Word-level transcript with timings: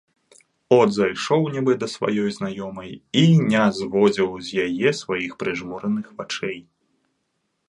От 0.77 0.93
зайшоў 0.95 1.43
нібы 1.55 1.75
да 1.83 1.89
сваёй 1.95 2.29
знаёмай 2.39 2.89
і 3.21 3.25
не 3.53 3.63
зводзіў 3.81 4.29
з 4.49 4.67
яе 4.67 4.89
сваіх 5.05 5.31
прыжмураных 5.45 6.05
вачэй. 6.21 6.59